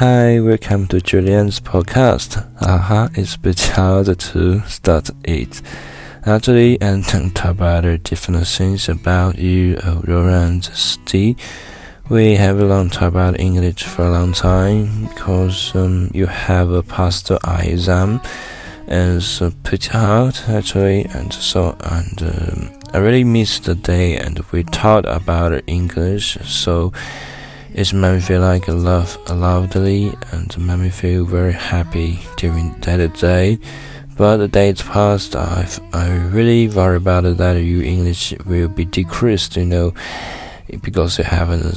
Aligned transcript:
Hi, 0.00 0.40
welcome 0.40 0.86
to 0.86 1.00
Julian's 1.02 1.60
podcast. 1.60 2.42
Aha, 2.62 3.10
it's 3.12 3.36
hard 3.68 4.18
to 4.18 4.60
start 4.60 5.10
it. 5.24 5.60
Actually, 6.24 6.80
and 6.80 7.04
talk 7.04 7.50
about 7.50 8.02
different 8.02 8.46
things 8.46 8.88
about 8.88 9.36
you, 9.36 9.78
Roland, 10.06 10.64
Steve. 10.64 11.36
We 12.08 12.36
have 12.36 12.58
a 12.58 12.64
long 12.64 12.88
talk 12.88 13.08
about 13.08 13.38
English 13.38 13.82
for 13.82 14.06
a 14.06 14.10
long 14.10 14.32
time 14.32 15.08
because 15.08 15.76
um, 15.76 16.10
you 16.14 16.24
have 16.24 16.70
a 16.70 16.82
eye 17.44 17.68
exam 17.68 18.22
and 18.88 19.22
so 19.22 19.52
pretty 19.64 19.90
hard 19.90 20.34
actually, 20.48 21.04
and 21.12 21.30
so 21.30 21.76
and 21.78 22.22
um, 22.22 22.80
I 22.94 22.98
really 23.00 23.24
missed 23.24 23.64
the 23.64 23.74
day 23.74 24.16
and 24.16 24.38
we 24.50 24.64
talked 24.64 25.06
about 25.06 25.62
English, 25.66 26.38
so 26.46 26.90
it 27.74 27.92
made 27.92 28.14
me 28.14 28.20
feel 28.20 28.40
like 28.40 28.68
a 28.68 28.72
love 28.72 29.18
loudly 29.30 30.12
and 30.32 30.56
made 30.58 30.78
me 30.78 30.90
feel 30.90 31.24
very 31.24 31.52
happy 31.52 32.20
during 32.36 32.74
that 32.80 33.14
day. 33.14 33.58
But 34.16 34.38
the 34.38 34.48
days 34.48 34.82
passed, 34.82 35.34
I 35.34 35.66
I 35.92 36.10
really 36.28 36.68
worry 36.68 36.98
about 36.98 37.24
it 37.24 37.38
that 37.38 37.54
your 37.54 37.82
English 37.82 38.34
will 38.44 38.68
be 38.68 38.84
decreased, 38.84 39.56
you 39.56 39.64
know, 39.64 39.94
because 40.82 41.18
you 41.18 41.24
haven't 41.24 41.74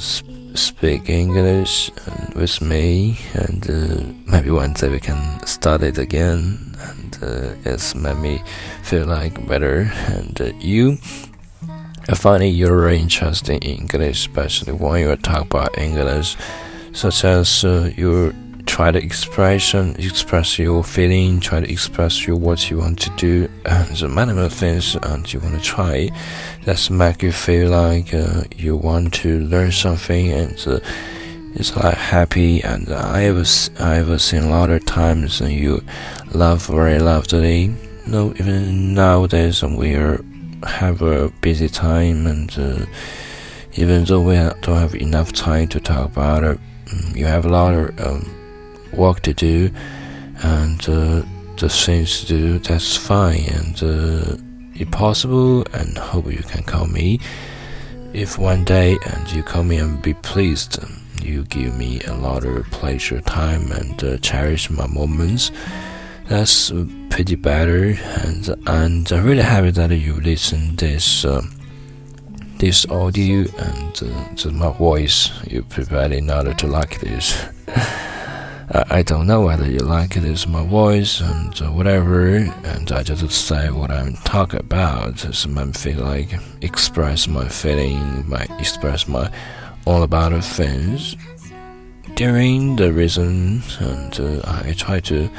speak 0.56 1.10
English 1.10 1.92
with 2.36 2.62
me, 2.62 3.18
and 3.34 3.70
uh, 3.70 4.04
maybe 4.32 4.52
one 4.52 4.74
day 4.74 4.90
we 4.90 5.00
can 5.00 5.46
start 5.46 5.82
it 5.82 5.98
again, 5.98 6.76
and 6.80 7.18
uh, 7.24 7.56
it's 7.66 7.96
made 7.96 8.18
me 8.18 8.42
feel 8.84 9.06
like 9.06 9.48
better. 9.48 9.92
And 10.08 10.40
uh, 10.42 10.52
you 10.60 10.98
I 12.10 12.16
find 12.16 12.44
you're 12.44 12.90
interested 12.90 13.64
in 13.64 13.80
English, 13.80 14.28
especially 14.28 14.74
when 14.74 15.02
you 15.02 15.16
talk 15.16 15.46
about 15.46 15.78
English, 15.78 16.36
such 16.92 17.24
as 17.24 17.64
uh, 17.64 17.92
you 17.96 18.34
try 18.66 18.92
to 18.92 19.02
expression, 19.02 19.96
express 19.98 20.60
your 20.60 20.84
feeling, 20.84 21.40
try 21.40 21.62
to 21.62 21.72
express 21.72 22.28
your 22.28 22.36
what 22.36 22.70
you 22.70 22.80
want 22.80 23.00
to 23.00 23.10
do, 23.12 23.50
and 23.66 23.96
the 23.96 24.10
many 24.10 24.34
more 24.34 24.50
things 24.50 24.96
and 24.96 25.32
you 25.32 25.40
want 25.40 25.56
to 25.56 25.62
try. 25.62 26.10
That's 26.66 26.90
make 26.90 27.24
you 27.24 27.32
feel 27.32 27.70
like 27.70 28.14
uh, 28.14 28.44
you 28.54 28.76
want 28.76 29.14
to 29.16 29.40
learn 29.40 29.72
something, 29.72 30.30
and 30.30 30.62
uh, 30.68 30.80
it's 31.56 31.74
like 31.78 31.96
happy. 31.96 32.62
And 32.64 32.92
I 32.92 33.22
have 33.22 33.48
I 33.80 33.96
have 33.96 34.22
seen 34.22 34.44
a 34.44 34.50
lot 34.50 34.72
of 34.72 34.86
times 34.86 35.40
and 35.40 35.54
you 35.54 35.82
laugh 36.34 36.66
very 36.68 37.00
loudly. 37.00 37.74
No, 38.06 38.32
even 38.32 38.94
nowadays 38.94 39.64
we 39.64 39.96
are 39.96 40.20
have 40.66 41.02
a 41.02 41.30
busy 41.42 41.70
time, 41.70 42.28
and 42.28 42.56
uh, 42.58 42.86
even 43.74 44.06
though 44.06 44.22
we 44.22 44.36
don't 44.36 44.78
have 44.78 44.96
enough 44.96 45.32
time 45.32 45.68
to 45.70 45.80
talk 45.80 46.06
about 46.06 46.44
it, 46.44 46.60
mm, 46.86 47.16
you 47.16 47.26
have 47.26 47.46
a 47.46 47.50
lot 47.50 47.74
of 47.74 48.00
um, 48.00 48.90
work 48.94 49.22
to 49.22 49.34
do, 49.34 49.72
and 50.44 50.82
uh, 50.90 51.22
the 51.58 51.70
things 51.70 52.22
to 52.22 52.26
do. 52.28 52.60
That's 52.60 52.96
fine, 52.96 53.46
and 53.46 53.84
uh, 53.84 54.38
if 54.76 54.90
possible, 54.92 55.66
and 55.74 55.98
hope 55.98 56.32
you 56.32 56.44
can 56.44 56.64
call 56.64 56.88
me. 56.88 57.20
If 58.14 58.38
one 58.38 58.64
day 58.64 58.98
and 59.08 59.32
you 59.32 59.42
call 59.42 59.64
me 59.64 59.78
and 59.78 60.02
be 60.02 60.14
pleased, 60.14 60.78
you 61.22 61.46
give 61.46 61.76
me 61.76 62.02
a 62.02 62.14
lot 62.14 62.46
of 62.46 62.70
pleasure 62.70 63.22
time 63.22 63.72
and 63.72 64.04
uh, 64.04 64.18
cherish 64.18 64.70
my 64.70 64.86
moments. 64.86 65.52
That's 66.28 66.72
pretty 67.14 67.36
better, 67.36 67.96
and 68.26 68.50
and 68.66 69.12
I'm 69.12 69.24
really 69.24 69.44
happy 69.44 69.70
that 69.70 69.92
you 69.92 70.20
listen 70.20 70.76
this 70.78 71.24
uh, 71.24 71.44
this 72.58 72.88
audio 72.90 73.46
and 73.60 74.02
uh, 74.02 74.50
my 74.52 74.72
voice 74.72 75.30
you 75.46 75.62
prepared 75.62 76.12
in 76.12 76.32
order 76.32 76.56
to 76.56 76.66
like 76.66 77.00
this. 77.02 77.38
I 78.90 79.04
don't 79.04 79.28
know 79.28 79.44
whether 79.46 79.70
you 79.70 79.78
like 79.78 80.16
this 80.16 80.48
my 80.48 80.66
voice 80.66 81.22
and 81.22 81.54
uh, 81.62 81.66
whatever, 81.66 82.36
and 82.36 82.92
I 82.92 83.04
just 83.04 83.30
say 83.30 83.70
what 83.70 83.92
I'm 83.92 84.16
talking 84.26 84.62
about. 84.62 85.20
So 85.20 85.52
I 85.56 85.72
feel 85.72 86.04
like 86.04 86.34
express 86.62 87.28
my 87.28 87.48
feeling, 87.48 88.28
my 88.28 88.48
express 88.58 89.08
my 89.08 89.30
all 89.86 90.02
about 90.02 90.44
things 90.44 91.16
during 92.16 92.76
the 92.76 92.92
reason, 92.92 93.62
and 93.80 94.20
uh, 94.20 94.42
I 94.66 94.74
try 94.76 95.00
to 95.02 95.30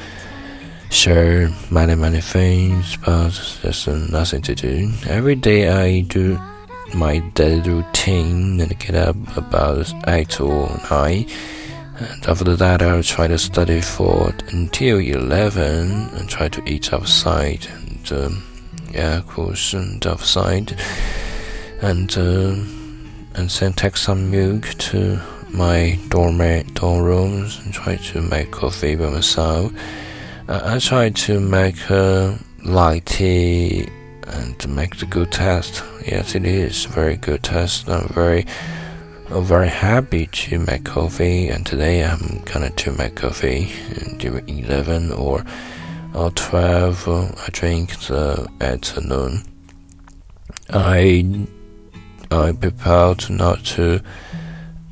share 0.95 1.51
many 1.71 1.97
many 1.97 2.21
things, 2.21 2.97
but 3.05 3.59
there's 3.63 3.87
nothing 3.89 4.41
to 4.43 4.55
do. 4.55 4.91
Every 5.09 5.35
day 5.35 5.69
I 5.69 6.03
do 6.03 6.39
my 6.95 7.19
daily 7.35 7.69
routine 7.69 8.61
and 8.61 8.79
get 8.79 8.95
up 8.95 9.17
about 9.37 9.93
eight 10.07 10.41
or 10.41 10.69
nine. 10.91 11.27
And 11.99 12.27
after 12.27 12.57
that, 12.57 12.81
I'll 12.81 13.03
try 13.03 13.27
to 13.27 13.39
study 13.39 13.81
for 13.81 14.33
until 14.51 14.99
11 14.99 16.11
and 16.15 16.29
try 16.29 16.49
to 16.49 16.63
eat 16.65 16.93
outside 16.93 17.67
and, 17.73 18.13
um, 18.13 18.43
yeah, 18.93 19.19
of 19.19 19.27
course, 19.27 19.75
and 19.75 20.05
outside. 20.07 20.77
And, 21.83 22.17
uh, 22.17 22.55
and 23.35 23.51
then 23.51 23.73
take 23.73 23.97
some 23.97 24.31
milk 24.31 24.69
to 24.91 25.21
my 25.51 25.99
dorm, 26.09 26.39
dorm 26.75 27.03
rooms 27.03 27.61
and 27.65 27.75
try 27.75 27.97
to 27.97 28.23
make 28.23 28.53
coffee 28.53 28.95
by 28.95 29.11
myself. 29.11 29.73
I 30.47 30.79
try 30.79 31.09
to 31.09 31.41
make 31.41 31.89
a 31.89 32.39
light 32.63 33.07
tea 33.07 33.89
and 34.27 34.59
to 34.59 34.69
make 34.69 34.97
the 34.99 35.07
good 35.07 35.33
test. 35.33 35.83
Yes, 36.07 36.35
it 36.35 36.45
is 36.45 36.85
very 36.85 37.17
good 37.17 37.43
test. 37.43 37.89
I'm 37.89 38.09
very, 38.09 38.45
I'm 39.31 39.45
very 39.45 39.69
happy 39.69 40.27
to 40.27 40.59
make 40.59 40.85
coffee. 40.85 41.49
And 41.49 41.65
today 41.65 42.05
I'm 42.05 42.43
gonna 42.45 42.69
to 42.69 42.93
make 42.93 43.17
coffee 43.17 43.73
during 44.19 44.47
eleven 44.47 45.13
or 45.13 45.45
or 46.15 46.31
twelve. 46.33 47.09
I 47.09 47.49
drink 47.51 47.97
the 48.01 48.47
afternoon. 48.61 49.45
I 50.69 51.47
I 52.31 52.53
prepared 52.53 53.31
not 53.31 53.65
to 53.77 54.03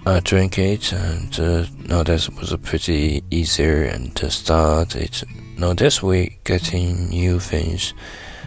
uh, 0.07 0.21
drink 0.25 0.59
it, 0.59 0.93
and 0.95 1.39
uh, 1.39 1.67
now 1.87 2.03
that 2.05 2.29
was 2.41 2.53
a 2.53 2.59
pretty 2.59 3.23
easier 3.31 3.83
and 3.83 4.17
to 4.17 4.31
start 4.31 4.97
it 4.97 5.23
now 5.63 5.75
this 5.75 6.03
week, 6.03 6.43
getting 6.43 7.09
new 7.09 7.39
things. 7.39 7.95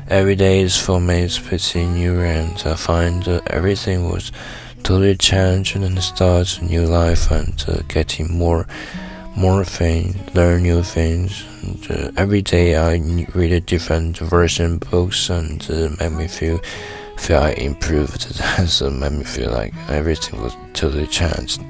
Every 0.09 0.35
day 0.35 0.59
is 0.59 0.75
for 0.75 0.99
me 0.99 1.21
is 1.21 1.39
pretty 1.39 1.85
new, 1.85 2.19
and 2.19 2.61
I 2.65 2.75
find 2.75 3.23
that 3.23 3.47
everything 3.47 4.09
was 4.09 4.33
totally 4.83 5.15
changed 5.15 5.77
and 5.77 6.03
starts 6.03 6.57
a 6.57 6.65
new 6.65 6.85
life 6.85 7.31
and 7.31 7.63
uh, 7.69 7.83
getting 7.87 8.37
more, 8.37 8.67
more 9.37 9.63
things, 9.63 10.17
learn 10.35 10.63
new 10.63 10.83
things. 10.83 11.45
And, 11.63 11.89
uh, 11.89 12.11
every 12.17 12.41
day 12.41 12.75
I 12.75 12.97
read 13.33 13.53
a 13.53 13.61
different 13.61 14.17
version 14.17 14.79
books 14.79 15.29
and 15.29 15.65
uh, 15.71 15.95
make 15.97 16.11
me 16.11 16.27
feel 16.27 16.59
feel 17.17 17.37
I 17.37 17.51
improved. 17.51 18.23
so 18.67 18.89
made 18.89 19.13
me 19.13 19.23
feel 19.23 19.51
like 19.51 19.73
everything 19.87 20.41
was 20.43 20.53
totally 20.73 21.07
changed. 21.07 21.61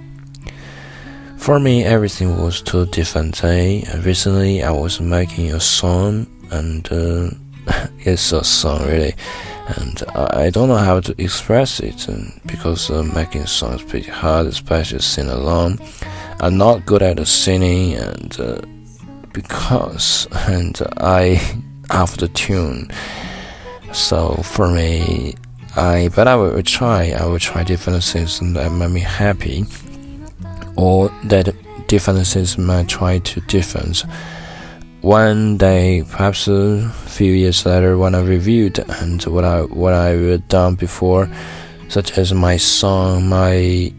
For 1.37 1.59
me, 1.59 1.83
everything 1.83 2.41
was 2.41 2.61
too 2.61 2.87
different. 2.87 3.41
Recently, 3.43 4.63
I 4.63 4.71
was 4.71 4.99
making 4.99 5.53
a 5.53 5.59
song, 5.59 6.25
and 6.51 6.87
uh, 6.91 7.29
it's 7.99 8.31
a 8.31 8.43
song 8.43 8.85
really, 8.87 9.13
and 9.77 10.03
I 10.15 10.49
don't 10.49 10.69
know 10.69 10.75
how 10.77 10.99
to 11.01 11.13
express 11.21 11.79
it 11.79 12.07
because 12.45 12.89
uh, 12.89 13.03
making 13.03 13.45
songs 13.45 13.81
is 13.81 13.87
pretty 13.87 14.09
hard, 14.09 14.47
especially 14.47 14.99
sing 14.99 15.27
along. 15.27 15.79
I'm 16.39 16.57
not 16.57 16.85
good 16.85 17.03
at 17.03 17.25
singing, 17.27 17.93
and 17.93 18.39
uh, 18.39 18.61
because 19.31 20.27
and 20.47 20.81
I 20.97 21.39
have 21.91 22.17
the 22.17 22.27
tune. 22.29 22.89
So 23.93 24.35
for 24.43 24.67
me, 24.67 25.35
I 25.75 26.09
but 26.15 26.27
I 26.27 26.35
will 26.35 26.61
try. 26.63 27.11
I 27.11 27.25
will 27.25 27.39
try 27.39 27.63
different 27.63 28.03
things 28.03 28.39
that 28.39 28.71
make 28.71 28.89
me 28.89 29.01
happy 29.01 29.65
or 30.75 31.09
that 31.25 31.53
differences 31.87 32.57
might 32.57 32.87
try 32.87 33.19
to 33.19 33.41
difference. 33.41 34.05
One 35.01 35.57
day, 35.57 36.03
perhaps 36.09 36.47
a 36.47 36.89
few 37.05 37.31
years 37.31 37.65
later, 37.65 37.97
when 37.97 38.15
I 38.15 38.21
reviewed 38.21 38.79
and 38.79 39.23
what 39.25 39.43
I 39.43 39.61
what 39.61 39.93
I've 39.93 40.47
done 40.47 40.75
before, 40.75 41.29
such 41.89 42.17
as 42.17 42.33
my 42.33 42.57
song, 42.57 43.29
my 43.29 43.93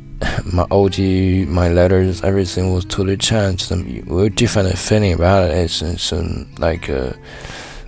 my 0.52 0.66
audio, 0.70 1.46
my 1.46 1.68
letters, 1.68 2.24
everything 2.24 2.74
was 2.74 2.84
totally 2.84 3.16
changed. 3.16 3.70
And 3.70 4.06
we 4.06 4.28
different 4.30 4.76
feeling 4.76 5.12
about 5.12 5.50
it. 5.50 5.56
It's, 5.56 5.82
it's 5.82 6.12
um, 6.12 6.48
like 6.58 6.90
uh, 6.90 7.12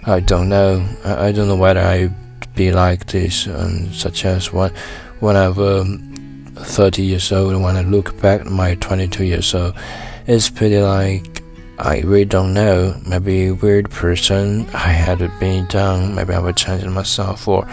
I 0.06 0.20
don't 0.20 0.48
know. 0.48 0.86
I, 1.04 1.26
I 1.26 1.32
don't 1.32 1.48
know 1.48 1.56
whether 1.56 1.80
I 1.80 2.10
be 2.54 2.70
like 2.70 3.06
this, 3.06 3.46
and 3.46 3.92
such 3.92 4.24
as 4.24 4.52
what 4.52 4.72
when 5.18 5.34
whenever. 5.34 5.80
Um, 5.80 6.07
30 6.64 7.02
years 7.02 7.32
old 7.32 7.60
when 7.62 7.76
I 7.76 7.82
look 7.82 8.20
back 8.20 8.42
at 8.42 8.46
my 8.46 8.74
22 8.76 9.24
years 9.24 9.54
old, 9.54 9.74
it's 10.26 10.50
pretty 10.50 10.78
like 10.78 11.42
I 11.78 12.00
really 12.00 12.24
don't 12.24 12.54
know. 12.54 13.00
Maybe 13.06 13.46
a 13.46 13.54
weird 13.54 13.90
person 13.90 14.66
I 14.74 14.88
had 14.88 15.18
been 15.38 15.66
done. 15.66 16.14
Maybe 16.14 16.34
I 16.34 16.40
would 16.40 16.56
change 16.56 16.84
myself 16.84 17.46
or 17.46 17.68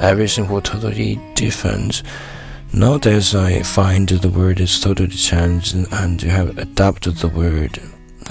everything 0.00 0.48
was 0.48 0.64
totally 0.64 1.20
different. 1.34 2.02
Nowadays, 2.72 3.36
I 3.36 3.62
find 3.62 4.08
the 4.08 4.28
world 4.28 4.58
is 4.58 4.80
totally 4.80 5.08
changed 5.10 5.76
and 5.92 6.20
you 6.20 6.30
have 6.30 6.58
adapted 6.58 7.16
the 7.18 7.28
world. 7.28 7.78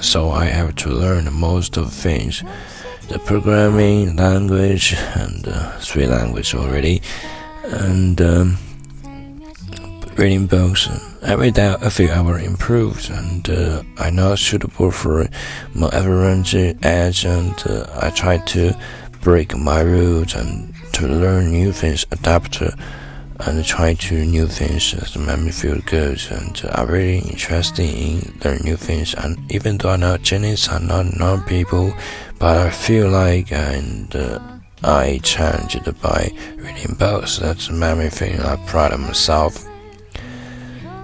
so 0.02 0.32
I 0.32 0.46
have 0.46 0.76
to 0.76 0.90
learn 0.90 1.32
most 1.32 1.78
of 1.78 1.94
things. 1.94 2.44
The 3.08 3.20
programming 3.20 4.18
language 4.18 4.94
and 5.16 5.48
uh, 5.48 5.78
three 5.80 6.08
language 6.08 6.54
already, 6.54 7.02
and 7.64 8.20
um, 8.22 8.58
reading 10.18 10.48
books. 10.48 10.90
Every 11.22 11.52
day 11.52 11.76
I 11.82 11.90
feel 11.90 12.12
I 12.12 12.22
will 12.22 12.36
improve, 12.36 13.10
and 13.10 13.50
uh, 13.50 13.84
I'm 13.98 14.16
not 14.16 14.40
suitable 14.40 14.92
for 14.92 15.28
my 15.74 15.88
average 15.90 16.56
age, 16.56 17.26
and 17.26 17.56
uh, 17.66 17.88
I 18.02 18.10
try 18.10 18.38
to 18.38 18.74
break 19.22 19.58
my 19.58 19.82
rules 19.82 20.36
and 20.36 20.74
to 20.94 21.08
learn 21.08 21.52
new 21.52 21.72
things, 21.72 22.06
adapt 22.12 22.62
and 23.40 23.66
try 23.66 23.94
to 23.94 24.26
new 24.26 24.48
things 24.48 24.92
that 24.92 25.20
make 25.20 25.40
me 25.40 25.52
feel 25.52 25.80
good. 25.86 26.22
And 26.30 26.62
I'm 26.72 26.88
really 26.88 27.20
interested 27.20 27.84
in 27.84 28.40
learning 28.44 28.64
new 28.64 28.78
things 28.78 29.14
and 29.16 29.38
even 29.52 29.78
though 29.78 29.90
I'm 29.90 30.02
not 30.02 30.22
genius 30.22 30.70
I'm 30.70 30.88
not 30.88 31.18
non 31.18 31.44
people 31.44 31.94
but 32.40 32.68
I 32.68 32.70
feel 32.70 33.10
like 33.10 33.52
and 33.52 34.16
uh, 34.16 34.40
I 34.84 35.20
changed 35.24 35.84
by 36.02 36.32
reading 36.58 36.96
books. 36.96 37.40
That 37.40 37.70
made 37.72 37.98
me 37.98 38.10
feel 38.10 38.44
like 38.44 38.66
proud 38.68 38.94
of 38.94 39.00
myself 39.00 39.66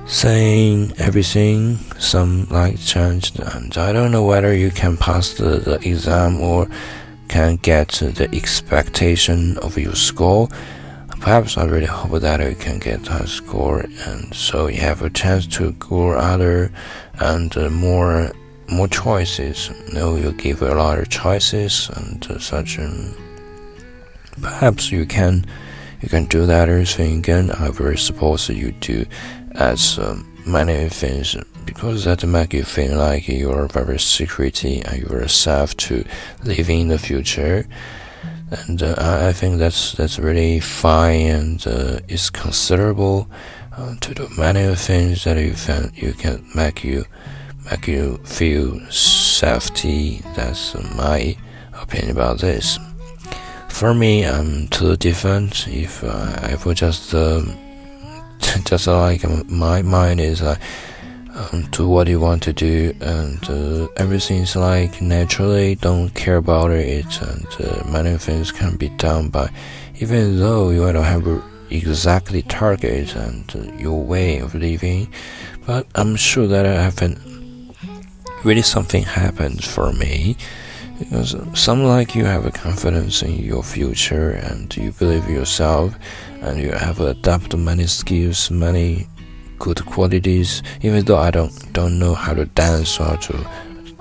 saying 0.09 0.91
everything 0.97 1.77
some 1.99 2.47
like 2.49 2.79
changed 2.79 3.39
and 3.39 3.77
I 3.77 3.93
don't 3.93 4.11
know 4.11 4.25
whether 4.25 4.53
you 4.53 4.71
can 4.71 4.97
pass 4.97 5.33
the, 5.35 5.59
the 5.59 5.75
exam 5.75 6.41
or 6.41 6.67
can 7.27 7.57
get 7.57 7.89
the 7.89 8.27
expectation 8.33 9.57
of 9.59 9.77
your 9.77 9.95
score 9.95 10.49
Perhaps 11.19 11.57
I 11.57 11.65
really 11.65 11.85
hope 11.85 12.21
that 12.21 12.39
you 12.39 12.55
can 12.55 12.79
get 12.79 13.05
high 13.05 13.25
score, 13.25 13.81
and 14.05 14.33
so 14.33 14.67
you 14.67 14.79
have 14.79 15.01
a 15.01 15.09
chance 15.09 15.45
to 15.47 15.73
go 15.73 16.11
other 16.11 16.71
and 17.19 17.55
uh, 17.57 17.69
more 17.69 18.31
more 18.69 18.87
choices. 18.87 19.69
You 19.87 19.93
know, 19.93 20.15
you 20.15 20.31
give 20.31 20.61
a 20.61 20.73
lot 20.73 20.97
of 20.97 21.09
choices 21.09 21.89
and 21.93 22.25
uh, 22.31 22.39
such. 22.39 22.79
Um, 22.79 23.13
perhaps 24.41 24.93
you 24.93 25.05
can 25.05 25.45
you 26.01 26.07
can 26.07 26.23
do 26.25 26.45
that 26.45 26.87
thing 26.87 27.19
again. 27.19 27.51
I 27.51 27.69
will 27.69 27.97
suppose 27.97 28.47
you 28.47 28.71
do 28.71 29.05
as 29.59 29.99
um, 29.99 30.25
many 30.45 30.89
things 30.89 31.35
because 31.65 32.05
that 32.05 32.25
make 32.25 32.53
you 32.53 32.63
feel 32.63 32.97
like 32.97 33.27
you 33.27 33.51
are 33.51 33.67
very 33.67 33.99
security 33.99 34.81
and 34.81 35.01
you 35.01 35.07
are 35.15 35.27
safe 35.27 35.77
to 35.77 36.03
live 36.43 36.69
in 36.69 36.87
the 36.87 36.97
future 36.97 37.67
and 38.51 38.81
uh, 38.81 38.95
I 38.97 39.33
think 39.33 39.59
that's 39.59 39.91
that's 39.93 40.17
really 40.17 40.59
fine 40.59 41.27
and 41.27 41.67
uh, 41.67 41.99
it's 42.07 42.31
considerable 42.31 43.29
uh, 43.77 43.95
to 44.01 44.13
do 44.13 44.27
many 44.37 44.73
things 44.75 45.23
that 45.25 45.37
you 45.37 45.53
can 45.53 45.91
you 45.95 46.13
can 46.13 46.49
make 46.55 46.83
you 46.83 47.05
make 47.69 47.87
you 47.87 48.17
feel 48.23 48.79
safety. 48.89 50.21
That's 50.35 50.75
my 50.95 51.37
opinion 51.79 52.11
about 52.11 52.39
this. 52.39 52.79
For 53.69 53.93
me, 53.93 54.25
I'm 54.25 54.67
too 54.67 54.95
different. 54.97 55.67
If 55.67 56.03
uh, 56.03 56.39
I 56.41 56.73
just 56.73 57.13
um, 57.13 57.55
just 58.69 58.85
like 58.85 59.23
my 59.49 59.81
mind 59.81 60.19
is 60.19 60.43
like 60.43 60.59
um, 61.33 61.67
do 61.71 61.87
what 61.87 62.07
you 62.07 62.19
want 62.19 62.43
to 62.43 62.53
do, 62.53 62.93
and 63.01 63.49
uh, 63.49 63.87
everything's 63.97 64.55
like 64.55 65.01
naturally. 65.01 65.75
Don't 65.75 66.09
care 66.09 66.37
about 66.37 66.71
it, 66.71 67.21
and 67.21 67.47
uh, 67.59 67.83
many 67.89 68.17
things 68.17 68.51
can 68.51 68.75
be 68.77 68.89
done 68.89 69.29
by, 69.29 69.49
even 69.99 70.37
though 70.39 70.69
you 70.69 70.91
don't 70.91 71.03
have 71.03 71.43
exactly 71.71 72.43
target 72.43 73.15
and 73.15 73.55
uh, 73.55 73.73
your 73.77 74.03
way 74.03 74.37
of 74.37 74.53
living. 74.53 75.11
But 75.65 75.87
I'm 75.95 76.15
sure 76.15 76.45
that 76.47 76.65
I 76.65 76.83
haven't 76.83 77.17
really 78.43 78.61
something 78.61 79.03
happened 79.03 79.63
for 79.63 79.91
me 79.93 80.37
because 80.99 81.35
some 81.53 81.83
like 81.83 82.13
you 82.13 82.25
have 82.25 82.45
a 82.45 82.51
confidence 82.51 83.23
in 83.23 83.43
your 83.43 83.63
future 83.63 84.31
and 84.31 84.75
you 84.75 84.91
believe 84.91 85.29
yourself 85.29 85.95
and 86.41 86.59
you 86.59 86.71
have 86.71 86.99
adapted 86.99 87.59
many 87.59 87.87
skills 87.87 88.51
many 88.51 89.07
good 89.59 89.85
qualities. 89.85 90.63
Even 90.81 91.05
though 91.05 91.17
I 91.17 91.29
don't 91.29 91.53
don't 91.73 91.99
know 91.99 92.13
how 92.15 92.33
to 92.33 92.45
dance 92.45 92.99
or 92.99 93.17
to 93.17 93.47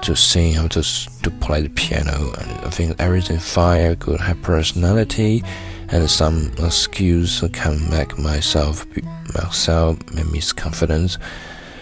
to 0.02 0.16
sing 0.16 0.56
or 0.58 0.68
to 0.68 0.82
to 1.22 1.30
play 1.42 1.62
the 1.62 1.68
piano, 1.70 2.32
and 2.38 2.50
I 2.66 2.70
think 2.70 2.96
everything 2.98 3.38
fine. 3.38 3.90
I 3.90 3.94
could 3.96 4.20
have 4.20 4.40
personality, 4.42 5.42
and 5.88 6.08
some 6.08 6.54
skills 6.70 7.44
can 7.52 7.90
make 7.90 8.16
myself 8.18 8.86
myself 9.34 9.98
miss 10.32 10.52
confidence. 10.52 11.18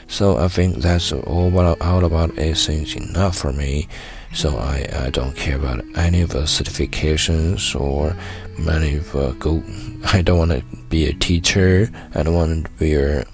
So 0.09 0.39
I 0.39 0.49
think 0.49 0.77
that's 0.77 1.12
all 1.12 1.49
about 1.49 1.81
all 1.81 2.05
about 2.05 2.37
is 2.39 2.69
enough 2.97 3.37
for 3.39 3.53
me. 3.53 3.89
So 4.37 4.59
I, 4.59 4.87
I 4.93 5.09
don't 5.09 5.35
care 5.35 5.56
about 5.56 5.83
any 5.97 6.21
of 6.21 6.29
the 6.29 6.43
certifications 6.43 7.75
or 7.75 8.15
many 8.59 8.97
of 8.97 9.17
uh, 9.17 9.31
go. 9.38 9.62
I 10.12 10.21
don't 10.21 10.37
want 10.37 10.50
to 10.50 10.62
be 10.91 11.06
a 11.06 11.15
teacher. 11.15 11.88
I 12.15 12.23
don't 12.23 12.35
want 12.35 12.67
to 12.67 12.71
be 12.73 12.93
a 12.97 13.25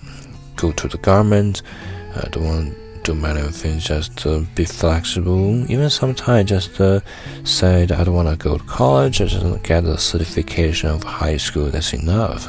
go 0.55 0.71
to 0.71 0.87
the 0.87 0.99
government. 0.99 1.63
I 2.15 2.29
don't 2.29 2.45
want 2.45 2.75
to 2.75 3.03
do 3.03 3.15
many 3.15 3.43
things, 3.51 3.85
just 3.85 4.25
uh, 4.25 4.43
be 4.55 4.65
flexible. 4.65 5.69
Even 5.69 5.91
sometimes 5.91 6.49
just 6.49 6.81
uh, 6.81 7.01
say 7.43 7.83
I 7.83 8.05
don't 8.05 8.15
want 8.15 8.29
to 8.29 8.37
go 8.37 8.59
to 8.59 8.65
college, 8.65 9.21
I 9.21 9.27
just 9.27 9.63
get 9.65 9.83
a 9.83 9.99
certification 9.99 10.89
of 10.89 11.03
high 11.03 11.37
school, 11.37 11.69
that's 11.71 11.93
enough. 11.93 12.49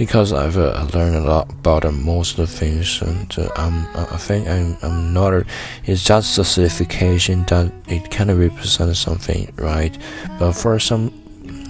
Because 0.00 0.32
I've 0.32 0.56
uh, 0.56 0.88
learned 0.94 1.16
a 1.16 1.20
lot 1.20 1.50
about 1.50 1.84
uh, 1.84 1.92
most 1.92 2.38
of 2.38 2.38
the 2.38 2.46
things, 2.46 3.02
and 3.02 3.38
uh, 3.38 3.50
I 3.54 4.16
think 4.16 4.48
I'm, 4.48 4.74
I'm 4.80 5.12
not. 5.12 5.34
A, 5.34 5.44
it's 5.84 6.02
just 6.02 6.38
a 6.38 6.44
certification 6.44 7.44
that 7.48 7.70
it 7.86 8.10
kind 8.10 8.30
of 8.30 8.38
represents 8.38 8.98
something, 8.98 9.52
right? 9.56 9.94
But 10.38 10.52
for 10.52 10.78
some, 10.78 11.12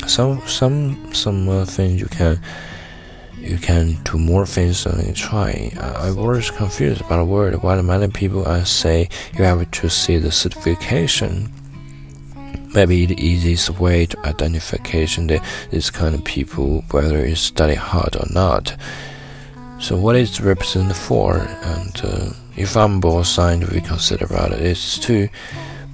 some, 0.06 0.46
some, 0.46 1.12
some 1.12 1.48
uh, 1.48 1.64
things 1.64 2.00
you 2.00 2.06
can 2.06 2.40
you 3.36 3.58
can 3.58 3.98
do 4.04 4.16
more 4.16 4.46
things 4.46 4.84
than 4.84 5.12
try. 5.12 5.72
I 5.80 6.12
was 6.12 6.52
confused 6.52 7.00
about 7.00 7.16
the 7.16 7.24
word. 7.24 7.60
Why 7.64 7.80
many 7.80 8.06
people 8.12 8.46
I 8.46 8.62
say 8.62 9.08
you 9.36 9.42
have 9.42 9.68
to 9.68 9.90
see 9.90 10.18
the 10.18 10.30
certification. 10.30 11.52
Maybe 12.74 13.06
the 13.06 13.20
easiest 13.20 13.70
way 13.80 14.06
to 14.06 14.18
identification 14.26 15.26
that 15.28 15.44
this 15.70 15.90
kind 15.90 16.14
of 16.14 16.24
people, 16.24 16.84
whether 16.90 17.26
you 17.26 17.34
study 17.34 17.74
hard 17.74 18.16
or 18.16 18.26
not. 18.30 18.76
So 19.80 19.96
what 19.96 20.14
is 20.14 20.40
represented 20.40 20.96
for? 20.96 21.38
And 21.38 22.00
uh, 22.04 22.30
if 22.56 22.76
I'm 22.76 23.00
both 23.00 23.26
signed, 23.26 23.64
we 23.68 23.80
consider 23.80 24.26
about 24.26 24.52
it. 24.52 24.60
It's 24.60 24.98
too, 24.98 25.28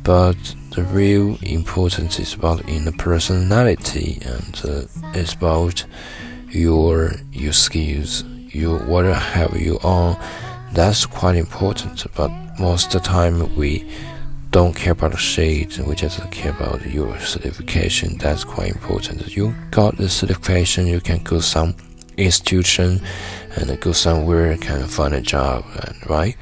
but 0.02 0.37
the 0.71 0.83
real 0.83 1.38
importance 1.42 2.18
is 2.18 2.35
about 2.35 2.68
in 2.68 2.85
the 2.85 2.92
personality 2.92 4.18
and 4.26 4.61
uh, 4.64 4.83
it's 5.14 5.33
about 5.33 5.85
your 6.50 7.12
your 7.33 7.52
skills, 7.52 8.25
you 8.25 8.76
what 8.78 9.04
have 9.04 9.59
you 9.61 9.78
on. 9.83 10.16
That's 10.73 11.06
quite 11.06 11.37
important. 11.37 12.06
But 12.14 12.30
most 12.59 12.95
of 12.95 13.02
the 13.02 13.09
time 13.09 13.54
we 13.56 13.85
don't 14.56 14.75
care 14.75 14.94
about 14.94 15.10
the 15.10 15.18
shade. 15.18 15.76
We 15.80 15.94
just 15.94 16.18
care 16.30 16.50
about 16.50 16.80
your 16.86 17.20
certification. 17.20 18.16
That's 18.16 18.42
quite 18.42 18.70
important. 18.70 19.36
You 19.36 19.54
got 19.70 19.98
the 19.98 20.08
certification, 20.08 20.86
you 20.86 20.98
can 20.98 21.22
go 21.22 21.40
some 21.40 21.75
institution 22.16 23.02
and 23.54 23.78
go 23.82 23.92
somewhere 23.92 24.56
can 24.56 24.86
find 24.86 25.12
a 25.12 25.20
job, 25.20 25.62
right. 26.08 26.34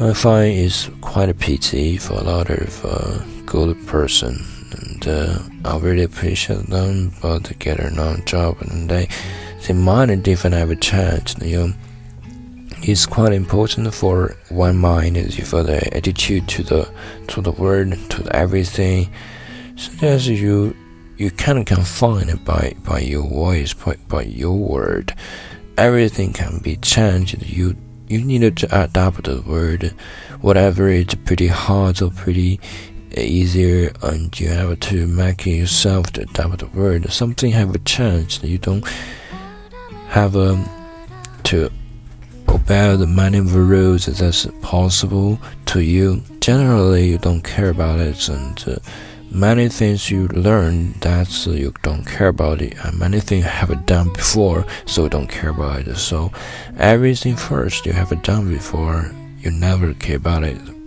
I 0.00 0.14
find 0.14 0.50
it's 0.58 0.88
quite 1.02 1.28
a 1.28 1.34
pity 1.34 1.98
for 1.98 2.14
a 2.14 2.22
lot 2.22 2.48
of 2.48 2.86
uh, 2.86 3.18
good 3.44 3.76
person 3.86 4.42
and 4.78 5.08
uh, 5.08 5.38
I 5.66 5.76
really 5.76 6.04
appreciate 6.04 6.68
them 6.68 7.12
but 7.20 7.44
to 7.44 7.54
get 7.54 7.80
a 7.80 7.90
non 7.90 8.24
job 8.24 8.56
and 8.62 8.88
they 8.88 9.08
they 9.66 10.32
if 10.32 10.46
I 10.46 10.48
have 10.48 10.70
a 10.70 10.76
chance 10.76 11.36
you 11.42 11.58
know 11.58 11.74
it's 12.82 13.06
quite 13.06 13.32
important 13.32 13.92
for 13.92 14.34
one 14.48 14.76
mind 14.76 15.16
for 15.44 15.62
the 15.62 15.96
attitude 15.96 16.48
to 16.48 16.62
the 16.62 16.90
to 17.28 17.40
the 17.40 17.52
word 17.52 17.96
to 18.08 18.22
the 18.22 18.34
everything 18.34 19.10
so 19.76 19.90
you 20.16 20.74
you 21.16 21.30
can 21.30 21.58
it 21.58 22.44
by 22.44 22.74
by 22.84 22.98
your 22.98 23.26
voice 23.28 23.72
by, 23.74 23.94
by 24.08 24.22
your 24.22 24.56
word 24.56 25.14
everything 25.76 26.32
can 26.32 26.58
be 26.58 26.76
changed 26.76 27.42
you 27.42 27.76
you 28.08 28.22
need 28.22 28.56
to 28.56 28.66
adapt 28.82 29.24
the 29.24 29.40
word 29.42 29.94
whatever 30.40 30.88
it's 30.88 31.14
pretty 31.14 31.46
hard 31.46 32.00
or 32.02 32.10
pretty 32.10 32.58
easier 33.16 33.92
and 34.02 34.38
you 34.38 34.48
have 34.48 34.78
to 34.80 35.06
make 35.06 35.46
yourself 35.46 36.12
to 36.12 36.22
adapt 36.22 36.58
the 36.58 36.66
word. 36.68 37.10
Something 37.10 37.52
have 37.52 37.74
a 37.74 37.78
chance. 37.80 38.42
You 38.42 38.58
don't 38.58 38.86
have 40.08 40.36
um, 40.36 40.68
to 41.44 41.70
the 42.66 43.06
many 43.06 43.40
rules 43.40 44.06
that's 44.06 44.46
possible 44.62 45.38
to 45.66 45.80
you. 45.80 46.22
Generally, 46.40 47.10
you 47.10 47.18
don't 47.18 47.42
care 47.42 47.70
about 47.70 48.00
it, 48.00 48.28
and 48.28 48.64
uh, 48.66 48.76
many 49.30 49.68
things 49.68 50.10
you 50.10 50.28
learn 50.28 50.92
that 51.00 51.46
you 51.46 51.72
don't 51.82 52.04
care 52.04 52.28
about 52.28 52.62
it, 52.62 52.74
and 52.84 52.98
many 52.98 53.20
things 53.20 53.44
you 53.44 53.50
have 53.50 53.86
done 53.86 54.12
before, 54.12 54.64
so 54.86 55.04
you 55.04 55.08
don't 55.10 55.28
care 55.28 55.50
about 55.50 55.86
it. 55.86 55.96
So 55.96 56.32
everything 56.78 57.36
first 57.36 57.86
you 57.86 57.92
have 57.92 58.22
done 58.22 58.48
before, 58.48 59.10
you 59.38 59.50
never 59.50 59.94
care 59.94 60.16
about 60.16 60.44
it. 60.44 60.79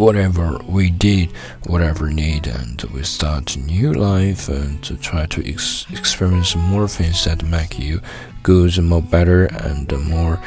Whatever 0.00 0.58
we 0.66 0.88
did, 0.88 1.30
whatever 1.66 2.08
need, 2.08 2.46
and 2.46 2.80
we 2.94 3.02
start 3.02 3.54
a 3.54 3.58
new 3.60 3.92
life 3.92 4.48
and 4.48 4.82
to 4.82 4.96
try 4.96 5.26
to 5.26 5.46
ex 5.46 5.84
experience 5.92 6.56
more 6.56 6.88
things 6.88 7.22
that 7.26 7.44
make 7.44 7.78
you 7.78 8.00
good, 8.42 8.82
more 8.82 9.02
better, 9.02 9.44
and 9.44 9.92
more. 10.08 10.40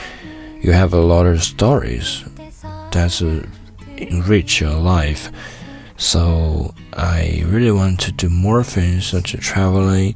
You 0.60 0.72
have 0.72 0.96
a 0.96 1.00
lot 1.00 1.28
of 1.28 1.44
stories 1.44 2.24
that 2.94 3.22
enrich 3.98 4.60
your 4.60 4.74
life. 4.74 5.30
So 5.98 6.74
I 6.94 7.44
really 7.46 7.72
want 7.72 8.00
to 8.00 8.12
do 8.12 8.30
more 8.32 8.64
things 8.64 9.06
such 9.06 9.36
as 9.36 9.42
traveling, 9.42 10.16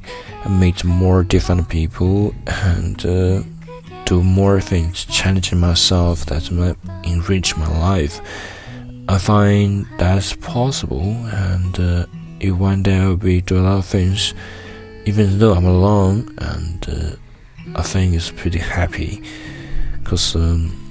meet 0.50 0.82
more 0.82 1.22
different 1.22 1.68
people, 1.68 2.34
and 2.48 3.06
uh, 3.06 3.42
do 4.04 4.20
more 4.24 4.60
things, 4.60 5.04
challenging 5.04 5.60
myself 5.60 6.26
that 6.26 6.50
might 6.50 6.76
enrich 7.04 7.56
my 7.56 7.68
life. 7.78 8.20
I 9.08 9.18
find 9.18 9.86
that's 9.98 10.34
possible, 10.34 11.14
and 11.32 11.80
uh, 11.80 12.06
if 12.40 12.54
one 12.54 12.82
day 12.82 12.98
I'll 12.98 13.16
be 13.16 13.40
do 13.40 13.58
a 13.58 13.60
lot 13.60 13.78
of 13.78 13.86
things, 13.86 14.34
even 15.06 15.38
though 15.38 15.54
I'm 15.54 15.64
alone, 15.64 16.34
and 16.38 16.88
uh, 16.88 17.16
I 17.74 17.82
think 17.82 18.14
it's 18.14 18.30
pretty 18.30 18.58
happy, 18.58 19.22
cause. 20.04 20.36
Um, 20.36 20.84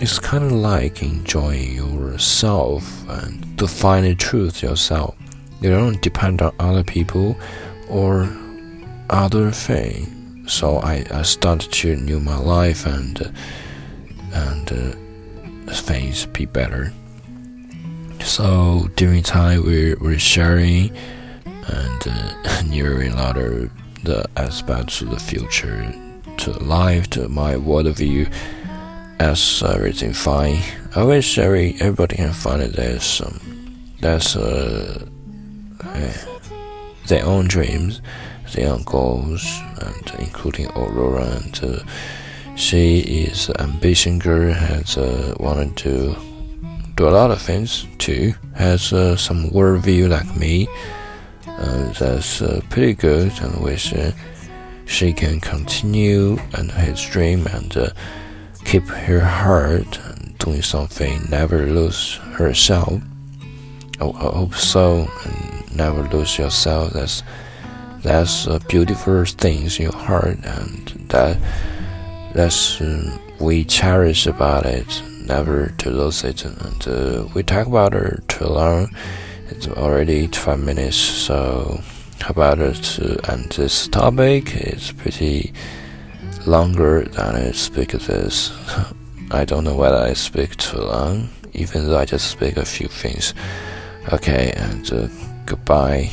it's 0.00 0.18
kind 0.18 0.44
of 0.44 0.52
like 0.52 1.02
enjoying 1.02 1.74
yourself 1.74 3.08
and 3.08 3.58
to 3.58 3.66
find 3.66 4.04
the 4.04 4.14
truth 4.14 4.62
yourself. 4.62 5.16
You 5.60 5.70
don't 5.70 6.02
depend 6.02 6.42
on 6.42 6.52
other 6.58 6.82
people 6.82 7.36
or 7.88 8.28
other 9.08 9.50
things. 9.50 10.52
So 10.52 10.78
I, 10.78 11.06
I 11.10 11.22
started 11.22 11.72
to 11.72 11.96
new 11.96 12.20
my 12.20 12.36
life 12.36 12.86
and 12.86 13.22
uh, 13.22 13.30
and 14.32 14.72
uh, 14.72 15.72
things 15.72 16.26
be 16.26 16.44
better. 16.44 16.92
So 18.34 18.90
during 18.96 19.22
time 19.22 19.64
we 19.64 19.94
we're 19.94 20.18
sharing 20.18 20.90
and 21.44 22.02
uh, 22.04 22.62
nearing 22.66 23.12
a 23.12 23.14
lot 23.14 23.36
of 23.36 23.70
the 24.02 24.28
aspects 24.36 25.00
of 25.02 25.10
the 25.10 25.20
future 25.20 25.94
to 26.38 26.50
life 26.58 27.08
to 27.10 27.28
my 27.28 27.56
world 27.56 27.86
view 27.94 28.26
as 29.20 29.62
everything 29.62 30.12
fine. 30.14 30.58
I 30.96 31.04
wish 31.04 31.38
every 31.38 31.76
everybody 31.78 32.16
can 32.16 32.32
find 32.32 32.60
it 32.60 32.72
there's 32.72 33.20
um 33.20 33.38
that's 34.00 34.34
uh, 34.34 35.06
uh, 35.84 36.12
their 37.06 37.24
own 37.24 37.46
dreams, 37.46 38.02
their 38.52 38.72
own 38.72 38.82
goals, 38.82 39.46
and 39.78 40.12
including 40.18 40.66
Aurora. 40.72 41.38
And 41.38 41.60
uh, 41.62 41.78
she 42.56 42.98
is 42.98 43.48
an 43.50 43.60
ambition 43.60 44.18
girl, 44.18 44.52
has 44.52 44.98
uh, 44.98 45.36
wanted 45.38 45.76
to 45.86 46.16
do 46.96 47.08
a 47.08 47.10
lot 47.10 47.30
of 47.30 47.40
things 47.40 47.86
too. 47.98 48.34
Has 48.54 48.92
uh, 48.92 49.16
some 49.16 49.50
worldview 49.50 50.08
like 50.08 50.36
me. 50.36 50.68
Uh, 51.46 51.92
that's 51.92 52.42
uh, 52.42 52.60
pretty 52.70 52.94
good, 52.94 53.32
and 53.40 53.62
wish 53.62 53.92
uh, 53.92 54.12
she 54.86 55.12
can 55.12 55.40
continue 55.40 56.38
and 56.52 56.70
his 56.70 57.00
dream 57.00 57.46
and 57.48 57.76
uh, 57.76 57.90
keep 58.64 58.84
her 58.84 59.20
heart 59.20 60.00
doing 60.38 60.62
something, 60.62 61.22
never 61.30 61.66
lose 61.66 62.16
herself. 62.36 63.00
I, 64.00 64.04
I 64.06 64.36
hope 64.38 64.54
so, 64.54 65.08
and 65.24 65.76
never 65.76 66.02
lose 66.08 66.38
yourself. 66.38 66.92
That's 66.92 67.22
that's 68.02 68.46
a 68.46 68.60
beautiful 68.68 69.24
things 69.24 69.78
in 69.78 69.84
your 69.84 69.96
heart, 69.96 70.38
and 70.44 70.88
that 71.08 71.38
that's 72.34 72.80
uh, 72.80 73.18
we 73.40 73.64
cherish 73.64 74.26
about 74.26 74.66
it, 74.66 75.02
never 75.24 75.68
to 75.78 75.90
lose 75.90 76.24
it. 76.24 76.44
And 76.44 76.88
uh, 76.88 77.28
we 77.34 77.42
talk 77.42 77.66
about 77.66 77.94
it 77.94 78.28
too 78.28 78.46
long. 78.46 78.94
It's 79.48 79.68
already 79.68 80.26
five 80.28 80.60
minutes, 80.60 80.96
so 80.96 81.80
how 82.20 82.30
about 82.30 82.58
it? 82.58 82.98
and 83.28 83.50
this 83.52 83.88
topic 83.88 84.56
is 84.56 84.92
pretty 84.92 85.52
longer 86.46 87.04
than 87.04 87.34
I 87.36 87.52
speak 87.52 87.92
this. 87.92 88.52
I 89.30 89.44
don't 89.44 89.64
know 89.64 89.76
whether 89.76 89.96
I 89.96 90.12
speak 90.12 90.56
too 90.56 90.78
long, 90.78 91.28
even 91.52 91.86
though 91.86 91.98
I 91.98 92.04
just 92.04 92.30
speak 92.30 92.56
a 92.56 92.64
few 92.64 92.88
things. 92.88 93.34
Okay, 94.12 94.52
and 94.56 94.92
uh, 94.92 95.08
goodbye. 95.46 96.10